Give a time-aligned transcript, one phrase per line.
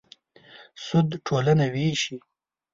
[0.85, 2.17] سود ټولنه وېشي.